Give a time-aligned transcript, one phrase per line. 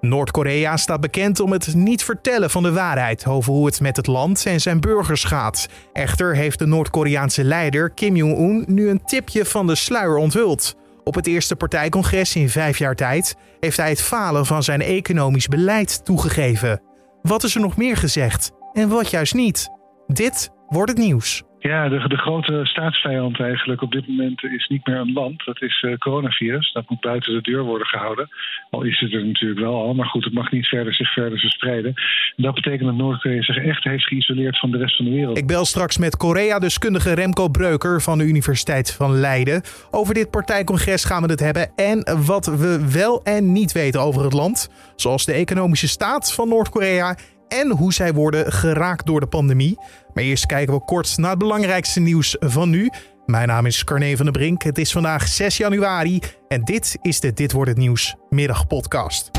[0.00, 4.06] Noord-Korea staat bekend om het niet vertellen van de waarheid over hoe het met het
[4.06, 5.68] land en zijn burgers gaat.
[5.92, 10.76] Echter heeft de Noord-Koreaanse leider Kim Jong-un nu een tipje van de sluier onthuld.
[11.04, 15.48] Op het eerste partijcongres in vijf jaar tijd heeft hij het falen van zijn economisch
[15.48, 16.82] beleid toegegeven.
[17.22, 19.68] Wat is er nog meer gezegd en wat juist niet?
[20.06, 21.42] Dit wordt het nieuws.
[21.62, 25.44] Ja, de, de, grote staatsvijand eigenlijk op dit moment is niet meer een land.
[25.44, 26.72] Dat is uh, coronavirus.
[26.72, 28.28] Dat moet buiten de deur worden gehouden.
[28.70, 29.94] Al is het er natuurlijk wel al.
[29.94, 31.94] Maar goed, het mag niet verder zich verder verspreiden.
[32.36, 35.38] En dat betekent dat Noord-Korea zich echt heeft geïsoleerd van de rest van de wereld.
[35.38, 39.62] Ik bel straks met Korea-deskundige Remco Breuker van de Universiteit van Leiden.
[39.90, 41.70] Over dit partijcongres gaan we het hebben.
[41.76, 44.70] En wat we wel en niet weten over het land.
[44.96, 47.16] Zoals de economische staat van Noord-Korea
[47.50, 49.78] en hoe zij worden geraakt door de pandemie.
[50.14, 52.90] Maar eerst kijken we kort naar het belangrijkste nieuws van nu.
[53.26, 54.62] Mijn naam is Carne van der Brink.
[54.62, 59.30] Het is vandaag 6 januari en dit is de Dit wordt het nieuws middagpodcast.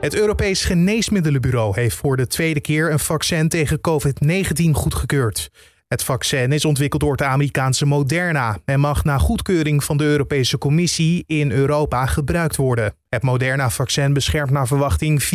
[0.00, 5.50] Het Europees Geneesmiddelenbureau heeft voor de tweede keer een vaccin tegen COVID-19 goedgekeurd.
[5.90, 10.58] Het vaccin is ontwikkeld door het Amerikaanse Moderna en mag na goedkeuring van de Europese
[10.58, 12.94] Commissie in Europa gebruikt worden.
[13.08, 15.26] Het Moderna-vaccin beschermt naar verwachting 94%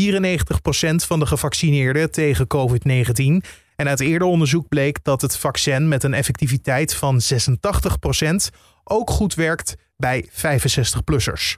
[0.95, 3.47] van de gevaccineerden tegen COVID-19.
[3.75, 9.33] En uit eerder onderzoek bleek dat het vaccin met een effectiviteit van 86% ook goed
[9.33, 11.57] werkt bij 65-plussers.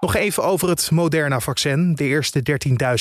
[0.00, 1.94] Nog even over het Moderna-vaccin.
[1.94, 2.42] De eerste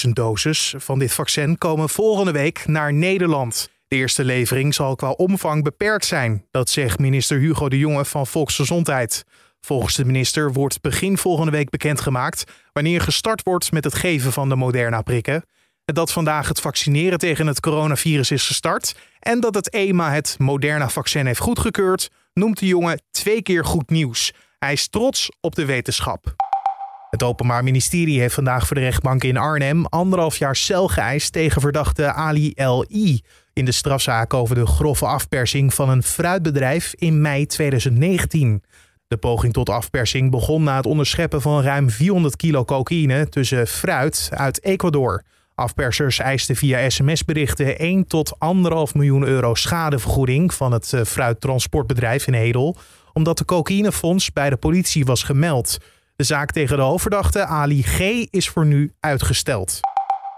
[0.06, 3.70] 13.000 doses van dit vaccin komen volgende week naar Nederland.
[3.92, 8.28] De eerste levering zal qua omvang beperkt zijn, dat zegt minister Hugo de Jonge van
[8.28, 9.24] Volksgezondheid.
[9.62, 14.50] Volgens de minister wordt begin volgende week bekendgemaakt wanneer gestart wordt met het geven van
[14.50, 15.46] de Moderna-prikken.
[15.86, 21.26] Dat vandaag het vaccineren tegen het coronavirus is gestart en dat het EMA het Moderna-vaccin
[21.26, 24.34] heeft goedgekeurd, noemt de jongen twee keer goed nieuws.
[24.60, 26.51] Hij is trots op de wetenschap.
[27.12, 31.62] Het Openbaar Ministerie heeft vandaag voor de rechtbank in Arnhem anderhalf jaar cel geëist tegen
[31.62, 33.22] verdachte Ali L.I.
[33.54, 38.64] in de strafzaak over de grove afpersing van een fruitbedrijf in mei 2019.
[39.08, 44.30] De poging tot afpersing begon na het onderscheppen van ruim 400 kilo cocaïne tussen fruit
[44.34, 45.24] uit Ecuador.
[45.56, 48.40] Afpersers eisten via sms-berichten 1 tot 1,5
[48.94, 52.78] miljoen euro schadevergoeding van het eh, fruittransportbedrijf in Hedel,
[53.14, 55.78] omdat de cocaïnefonds bij de politie was gemeld.
[56.16, 58.00] De zaak tegen de hoofdverdachte Ali G
[58.30, 59.80] is voor nu uitgesteld.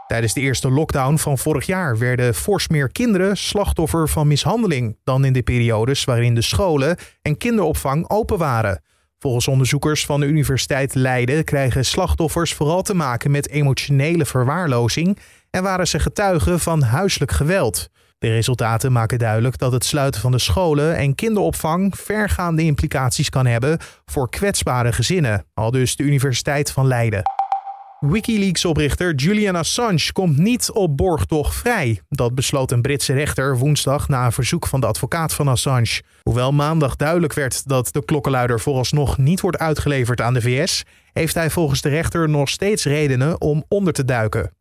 [0.07, 5.25] Tijdens de eerste lockdown van vorig jaar werden fors meer kinderen slachtoffer van mishandeling dan
[5.25, 8.81] in de periodes waarin de scholen en kinderopvang open waren.
[9.19, 15.17] Volgens onderzoekers van de Universiteit Leiden krijgen slachtoffers vooral te maken met emotionele verwaarlozing
[15.49, 17.89] en waren ze getuigen van huiselijk geweld.
[18.23, 23.45] De resultaten maken duidelijk dat het sluiten van de scholen en kinderopvang vergaande implicaties kan
[23.45, 27.21] hebben voor kwetsbare gezinnen, al dus de Universiteit van Leiden.
[27.99, 32.01] Wikileaks-oprichter Julian Assange komt niet op borgtocht vrij.
[32.09, 36.01] Dat besloot een Britse rechter woensdag na een verzoek van de advocaat van Assange.
[36.21, 40.83] Hoewel maandag duidelijk werd dat de klokkenluider vooralsnog niet wordt uitgeleverd aan de VS,
[41.13, 44.51] heeft hij volgens de rechter nog steeds redenen om onder te duiken.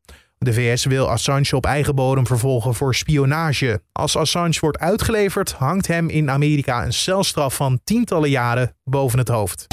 [0.42, 3.82] De VS wil Assange op eigen bodem vervolgen voor spionage.
[3.92, 9.28] Als Assange wordt uitgeleverd, hangt hem in Amerika een celstraf van tientallen jaren boven het
[9.28, 9.66] hoofd.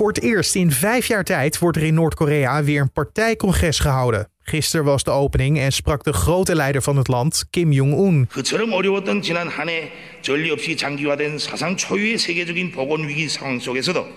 [0.00, 4.28] Voor het eerst in vijf jaar tijd wordt er in Noord-Korea weer een partijcongres gehouden.
[4.42, 8.28] Gisteren was de opening en sprak de grote leider van het land, Kim Jong-un.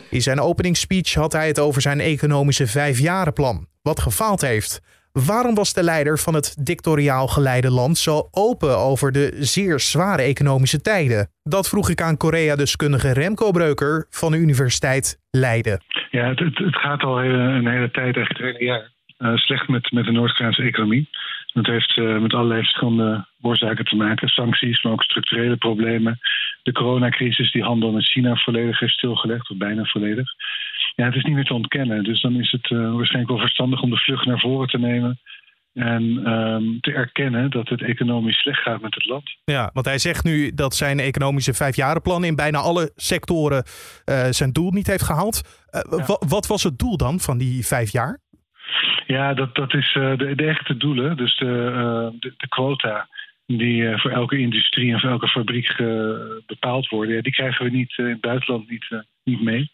[0.10, 4.82] In zijn openingsspeech had hij het over zijn economische vijfjarenplan, wat gefaald heeft.
[5.14, 10.22] Waarom was de leider van het dictatoriaal geleide land zo open over de zeer zware
[10.22, 11.30] economische tijden?
[11.44, 15.84] Dat vroeg ik aan Korea-deskundige Remco Breuker van de Universiteit Leiden.
[16.12, 19.92] Ja, het, het, gaat al een hele tijd, echt het hele jaar, uh, slecht met,
[19.92, 21.10] met de Noord-Koreaanse economie.
[21.54, 24.28] Dat heeft uh, met allerlei verschillende oorzaken te maken.
[24.28, 26.20] Sancties, maar ook structurele problemen.
[26.64, 30.30] De coronacrisis, die handel met China volledig heeft stilgelegd, of bijna volledig.
[30.96, 32.04] Ja, het is niet meer te ontkennen.
[32.04, 35.20] Dus dan is het uh, waarschijnlijk wel verstandig om de vlucht naar voren te nemen.
[35.74, 39.38] En um, te erkennen dat het economisch slecht gaat met het land.
[39.44, 43.64] Ja, want hij zegt nu dat zijn economische vijfjarenplan in bijna alle sectoren
[44.06, 45.68] uh, zijn doel niet heeft gehaald.
[45.72, 46.18] Uh, ja.
[46.28, 48.20] Wat was het doel dan van die vijf jaar?
[49.08, 51.18] Ja, dat, dat is de, de echte doelen.
[51.18, 53.08] Dus de, de, de quota
[53.46, 55.76] die voor elke industrie en voor elke fabriek
[56.46, 59.72] bepaald worden, ja, die krijgen we niet in het buitenland niet, niet mee.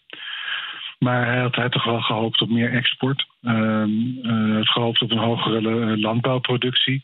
[0.99, 3.27] Maar hij had, hij toch wel gehoopt op meer export.
[3.41, 7.03] Um, uh, had gehoopt op een hogere landbouwproductie.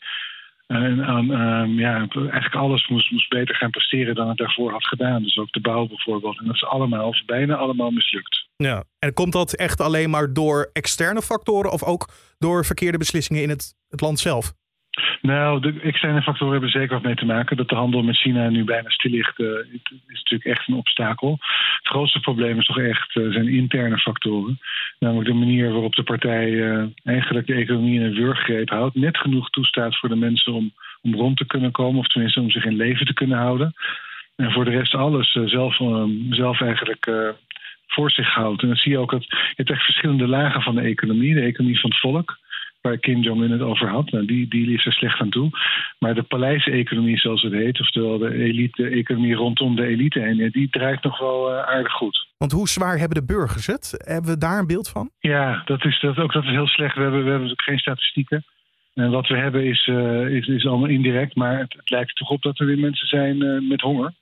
[0.67, 5.23] En um, ja, eigenlijk alles moest, moest beter gaan presteren dan het daarvoor had gedaan.
[5.23, 6.39] Dus ook de bouw bijvoorbeeld.
[6.39, 8.47] En dat is allemaal, of bijna allemaal mislukt.
[8.55, 13.43] Ja, en komt dat echt alleen maar door externe factoren of ook door verkeerde beslissingen
[13.43, 14.53] in het, het land zelf?
[15.21, 17.57] Nou, de externe factoren hebben zeker wat mee te maken.
[17.57, 19.47] Dat de handel met China nu bijna stil ligt, uh,
[20.07, 21.31] is natuurlijk echt een obstakel.
[21.77, 24.59] Het grootste probleem is toch echt uh, zijn interne factoren.
[24.99, 28.95] Namelijk de manier waarop de partij uh, eigenlijk de economie in een wurggreep houdt.
[28.95, 32.51] Net genoeg toestaat voor de mensen om, om rond te kunnen komen, of tenminste om
[32.51, 33.73] zich in leven te kunnen houden.
[34.35, 35.75] En voor de rest alles zelf,
[36.29, 37.33] zelf eigenlijk
[37.87, 38.61] voor zich houdt.
[38.61, 41.33] En dan zie je ook dat je hebt echt verschillende lagen van de economie.
[41.33, 42.37] De economie van het volk
[42.85, 44.11] waar Kim Jong-un het over had.
[44.11, 45.49] Nou, die, die er slecht aan toe.
[45.99, 51.03] Maar de paleiseconomie, zoals het heet, oftewel de elite-economie rondom de elite heen, die draait
[51.03, 52.27] nog wel uh, aardig goed.
[52.37, 54.03] Want hoe zwaar hebben de burgers het?
[54.05, 55.09] Hebben we daar een beeld van?
[55.19, 56.95] Ja, dat is, dat, ook dat is heel slecht.
[56.95, 58.45] We hebben, we hebben geen statistieken.
[58.93, 62.15] En wat we hebben is, uh, is, is allemaal indirect, maar het, het, lijkt er
[62.15, 64.13] toch op dat er weer mensen zijn uh, met honger.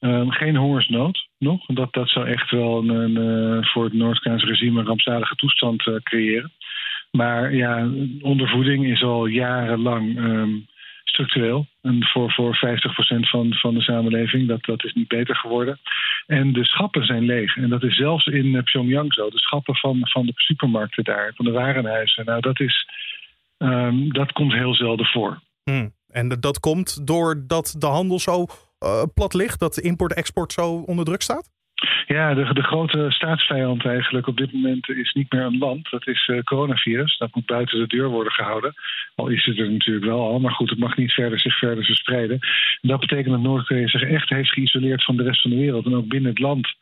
[0.00, 1.66] Ehm, geen hongersnood nog.
[1.66, 6.52] Dat, dat zou echt wel een, een voor het Noord-Koreaanse regime een rampzalige toestand creëren.
[7.10, 7.88] Maar ja,
[8.20, 10.66] ondervoeding is al jarenlang um,
[11.04, 11.66] structureel.
[11.82, 12.58] En voor, voor 50%
[13.20, 15.78] van, van de samenleving, dat, dat is niet beter geworden.
[16.26, 17.56] En de schappen zijn leeg.
[17.56, 19.30] En dat is zelfs in eh, Pyongyang zo.
[19.30, 22.24] De schappen van, van de supermarkten daar, van de warenhuizen.
[22.24, 22.88] Nou, dat, is,
[23.58, 25.40] um, dat komt heel zelden voor.
[25.64, 25.92] Hmm.
[26.08, 28.46] En dat komt doordat de handel zo
[28.84, 31.50] uh, plat ligt, dat import-export zo onder druk staat?
[32.06, 35.90] Ja, de, de grote staatsvijand eigenlijk op dit moment is niet meer een land.
[35.90, 37.18] Dat is uh, coronavirus.
[37.18, 38.74] Dat moet buiten de deur worden gehouden.
[39.14, 40.40] Al is het er natuurlijk wel al.
[40.40, 42.38] Maar goed, het mag niet verder, zich verder verspreiden.
[42.80, 45.86] En dat betekent dat Noord-Korea zich echt heeft geïsoleerd van de rest van de wereld.
[45.86, 46.74] En ook binnen het land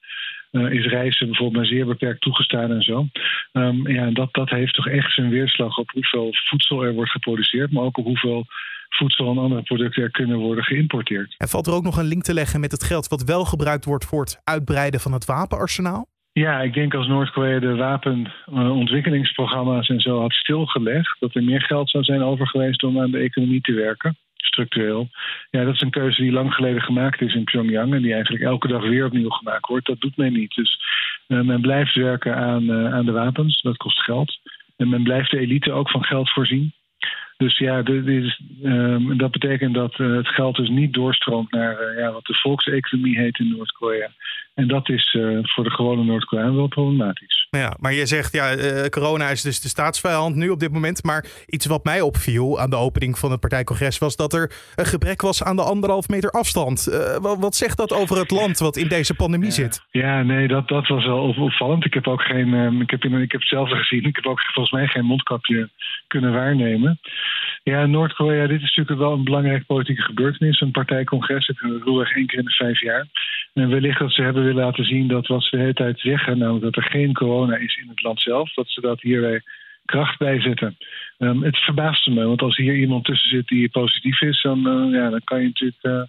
[0.52, 3.06] uh, is reizen bijvoorbeeld maar zeer beperkt toegestaan en zo.
[3.52, 7.72] Um, ja, dat, dat heeft toch echt zijn weerslag op hoeveel voedsel er wordt geproduceerd,
[7.72, 8.46] maar ook op hoeveel
[8.98, 11.34] voedsel en andere producten kunnen worden geïmporteerd.
[11.38, 13.84] En valt er ook nog een link te leggen met het geld wat wel gebruikt
[13.84, 16.06] wordt voor het uitbreiden van het wapenarsenaal?
[16.32, 21.90] Ja, ik denk als Noord-Korea de wapenontwikkelingsprogramma's en zo had stilgelegd, dat er meer geld
[21.90, 24.16] zou zijn overgeweest om aan de economie te werken
[24.58, 25.08] structureel.
[25.50, 28.44] Ja, dat is een keuze die lang geleden gemaakt is in Pyongyang en die eigenlijk
[28.44, 29.86] elke dag weer opnieuw gemaakt wordt.
[29.86, 30.54] Dat doet men niet.
[30.54, 30.80] Dus
[31.28, 34.38] uh, men blijft werken aan, uh, aan de wapens, dat kost geld.
[34.76, 36.72] En men blijft de elite ook van geld voorzien.
[37.38, 41.98] Dus ja, dit is, um, dat betekent dat uh, het geld dus niet doorstroomt naar
[41.98, 44.10] ja, wat de volkseconomie heet in Noord-Korea.
[44.54, 47.46] En dat is uh, voor de gewone Noord-Koreaan wel problematisch.
[47.50, 48.54] Ja, maar je zegt, ja,
[48.88, 51.04] corona is dus de staatsvijand nu op dit moment.
[51.04, 54.86] Maar iets wat mij opviel aan de opening van het partijcongres was dat er een
[54.86, 56.84] gebrek was aan de anderhalf meter afstand.
[57.20, 59.54] Wat, wat, zegt dat over het land wat in deze pandemie ja.
[59.54, 59.86] zit?
[59.90, 61.84] Ja, nee, dat, dat was wel opvallend.
[61.84, 64.04] Ik heb ook geen, um, ik heb, in, ik heb hetzelfde gezien.
[64.04, 65.68] Ik heb ook volgens mij geen mondkapje
[66.06, 67.00] kunnen waarnemen.
[67.62, 70.60] Ja, Noord-Korea, dit is natuurlijk wel een belangrijke politieke gebeurtenis.
[70.60, 73.06] Een partijcongres, het ruwweg één keer in de vijf jaar.
[73.54, 76.38] En wellicht dat ze hebben willen laten zien dat wat ze de hele tijd zeggen,
[76.38, 79.42] namelijk dat er geen corona is in het land zelf, dat ze dat hierbij
[79.84, 80.76] kracht bij zetten.
[81.18, 84.94] Um, het verbaast me, want als hier iemand tussen zit die positief is, dan, uh,
[84.94, 86.02] ja, dan kan je natuurlijk uh,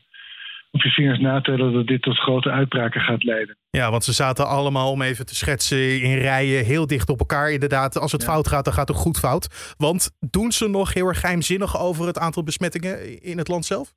[0.72, 3.58] op je vingers natellen dat dit tot grote uitbraken gaat leiden.
[3.70, 7.52] Ja, want ze zaten allemaal, om even te schetsen, in rijen heel dicht op elkaar.
[7.52, 8.28] Inderdaad, als het ja.
[8.28, 9.76] fout gaat, dan gaat het goed fout.
[9.78, 13.94] Want doen ze nog heel erg geheimzinnig over het aantal besmettingen in het land zelf?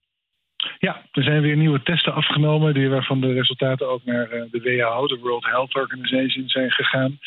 [0.79, 5.07] Ja, er zijn weer nieuwe testen afgenomen, die, waarvan de resultaten ook naar de WHO,
[5.07, 7.19] de World Health Organization, zijn gegaan.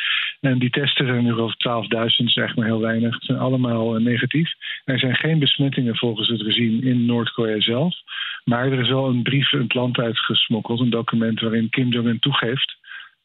[0.42, 1.56] En die testen zijn nu over
[2.10, 3.14] 12.000, is echt maar heel weinig.
[3.14, 4.52] Het zijn allemaal uh, negatief.
[4.86, 7.95] Er zijn geen besmettingen volgens het regime in Noord-Korea zelf.
[8.44, 12.76] Maar er is wel een brief het land uitgesmokkeld, een document waarin Kim Jong-un toegeeft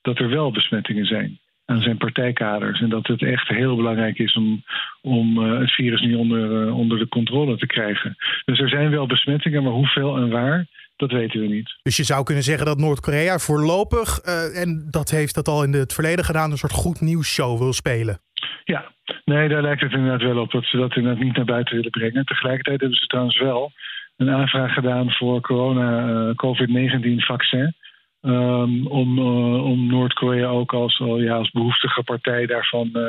[0.02, 1.38] dat er wel besmettingen zijn
[1.70, 2.80] aan zijn partijkaders.
[2.80, 4.64] En dat het echt heel belangrijk is om,
[5.02, 8.16] om uh, het virus nu onder, uh, onder de controle te krijgen.
[8.44, 11.78] Dus er zijn wel besmettingen, maar hoeveel en waar, dat weten we niet.
[11.82, 15.72] Dus je zou kunnen zeggen dat Noord-Korea voorlopig, uh, en dat heeft dat al in
[15.72, 18.18] het verleden gedaan, een soort goed nieuws show wil spelen.
[18.64, 18.92] Ja,
[19.24, 21.90] nee, daar lijkt het inderdaad wel op dat ze dat inderdaad niet naar buiten willen
[21.90, 22.24] brengen.
[22.24, 23.72] Tegelijkertijd hebben ze trouwens wel
[24.16, 27.74] een aanvraag gedaan voor corona COVID-19 vaccin.
[28.22, 33.02] Um, om, uh, om Noord-Korea ook als, ja, als behoeftige partij daarvan uh,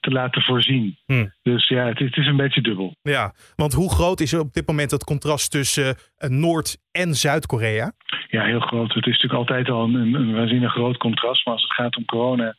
[0.00, 0.96] te laten voorzien.
[1.06, 1.32] Hmm.
[1.42, 2.96] Dus ja, het, het, is een beetje dubbel.
[3.02, 7.92] Ja, want hoe groot is op dit moment het contrast tussen uh, Noord- en Zuid-Korea?
[8.28, 8.94] Ja, heel groot.
[8.94, 11.44] Het is natuurlijk altijd al een, een waanzinnig groot contrast.
[11.44, 12.54] Maar als het gaat om corona.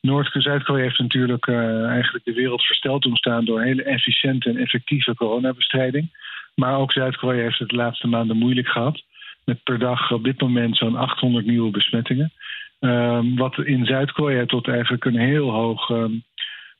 [0.00, 5.14] Noord- en Zuid-Korea heeft natuurlijk eigenlijk de wereld versteld omstaan door hele efficiënte en effectieve
[5.14, 6.20] coronabestrijding.
[6.54, 9.02] Maar ook Zuid-Korea heeft het de laatste maanden moeilijk gehad
[9.44, 12.32] met per dag op dit moment zo'n 800 nieuwe besmettingen.
[12.80, 16.22] Um, wat in Zuid-Korea tot eigenlijk een heel hoog, um,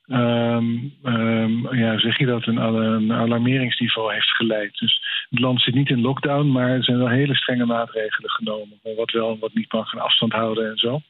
[0.07, 4.77] um, ja, zeg je dat, een, een, alarmeringsniveau heeft geleid.
[4.77, 8.79] Dus het land zit niet in lockdown, maar er zijn wel hele strenge maatregelen genomen.
[8.95, 11.01] Wat wel en wat niet mag gaan afstand houden en zo.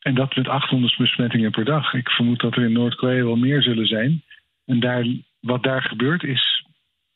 [0.00, 1.94] En dat met 800 besmettingen per dag.
[1.94, 4.22] Ik vermoed dat er in Noord-Korea wel meer zullen zijn.
[4.66, 5.06] En daar,
[5.40, 6.55] wat daar gebeurt is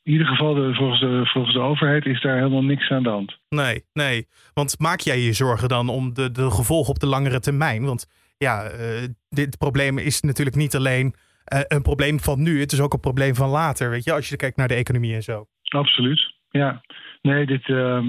[0.03, 3.09] in ieder geval, de, volgens, de, volgens de overheid, is daar helemaal niks aan de
[3.09, 3.37] hand.
[3.49, 4.27] Nee, nee.
[4.53, 7.85] Want maak jij je zorgen dan om de, de gevolgen op de langere termijn?
[7.85, 11.05] Want ja, uh, dit probleem is natuurlijk niet alleen
[11.53, 14.29] uh, een probleem van nu, het is ook een probleem van later, weet je, als
[14.29, 15.45] je kijkt naar de economie en zo.
[15.63, 16.81] Absoluut, ja.
[17.21, 18.01] Nee, dit, uh,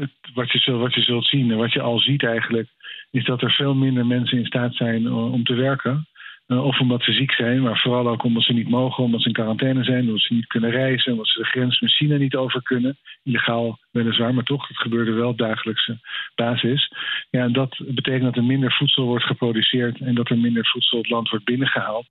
[0.00, 2.68] het, wat, je zult, wat je zult zien, wat je al ziet eigenlijk,
[3.10, 6.08] is dat er veel minder mensen in staat zijn om te werken.
[6.50, 9.26] Uh, of omdat ze ziek zijn, maar vooral ook omdat ze niet mogen, omdat ze
[9.26, 12.36] in quarantaine zijn, omdat ze niet kunnen reizen, omdat ze de grens met China niet
[12.36, 12.98] over kunnen.
[13.22, 15.98] Illegaal weliswaar, maar toch, het gebeurde wel op dagelijkse
[16.34, 16.92] basis.
[17.30, 20.98] Ja, en dat betekent dat er minder voedsel wordt geproduceerd en dat er minder voedsel
[20.98, 22.08] het land wordt binnengehaald.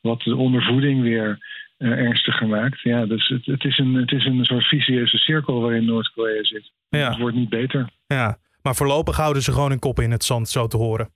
[0.00, 1.38] Wat de ondervoeding weer
[1.78, 2.80] uh, ernstiger maakt.
[2.80, 6.70] Ja, dus het, het, is een, het is een soort vicieuze cirkel waarin Noord-Korea zit.
[6.88, 7.08] Ja.
[7.08, 7.88] Het wordt niet beter.
[8.06, 11.08] Ja, maar voorlopig houden ze gewoon hun kop in het zand, zo te horen.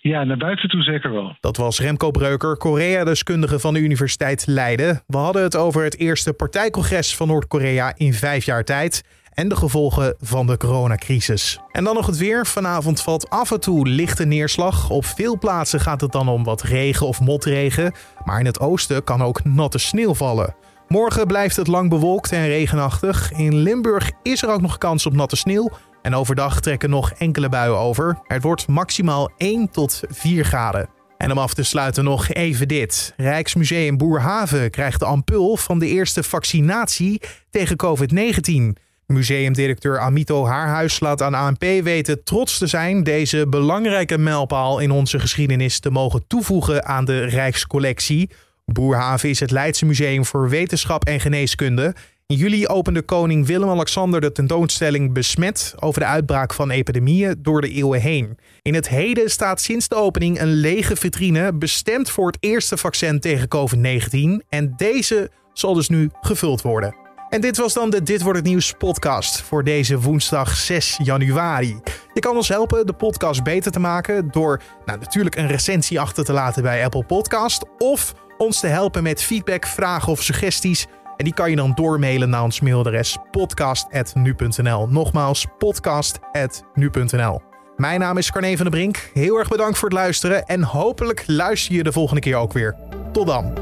[0.00, 1.36] Ja, naar buiten toe zeker wel.
[1.40, 5.02] Dat was Remco Breuker, Korea-deskundige van de Universiteit Leiden.
[5.06, 9.56] We hadden het over het eerste partijcongres van Noord-Korea in vijf jaar tijd en de
[9.56, 11.58] gevolgen van de coronacrisis.
[11.72, 12.46] En dan nog het weer.
[12.46, 14.90] Vanavond valt af en toe lichte neerslag.
[14.90, 17.92] Op veel plaatsen gaat het dan om wat regen of motregen,
[18.24, 20.54] maar in het oosten kan ook natte sneeuw vallen.
[20.88, 23.32] Morgen blijft het lang bewolkt en regenachtig.
[23.32, 25.70] In Limburg is er ook nog kans op natte sneeuw.
[26.02, 28.18] En overdag trekken nog enkele buien over.
[28.22, 30.88] Het wordt maximaal 1 tot 4 graden.
[31.16, 33.14] En om af te sluiten nog even dit.
[33.16, 38.80] Rijksmuseum Boerhaven krijgt de ampul van de eerste vaccinatie tegen COVID-19.
[39.06, 45.18] Museumdirecteur Amito Haarhuis laat aan ANP weten trots te zijn deze belangrijke mijlpaal in onze
[45.18, 48.30] geschiedenis te mogen toevoegen aan de Rijkscollectie.
[48.64, 51.94] Boerhaven is het Leidse Museum voor Wetenschap en Geneeskunde
[52.32, 57.70] in juli opende koning Willem-Alexander de tentoonstelling Besmet over de uitbraak van epidemieën door de
[57.70, 58.38] eeuwen heen.
[58.62, 63.20] In het heden staat sinds de opening een lege vitrine bestemd voor het eerste vaccin
[63.20, 66.96] tegen COVID-19 en deze zal dus nu gevuld worden.
[67.28, 71.80] En dit was dan de Dit wordt het nieuws podcast voor deze woensdag 6 januari.
[72.14, 76.24] Je kan ons helpen de podcast beter te maken door nou, natuurlijk een recensie achter
[76.24, 80.86] te laten bij Apple Podcast of ons te helpen met feedback, vragen of suggesties
[81.16, 84.88] en die kan je dan doormailen naar ons mailadres podcast.nu.nl.
[84.88, 87.40] Nogmaals, podcast.nu.nl.
[87.76, 89.10] Mijn naam is Carne van der Brink.
[89.14, 92.76] Heel erg bedankt voor het luisteren en hopelijk luister je de volgende keer ook weer.
[93.12, 93.52] Tot dan.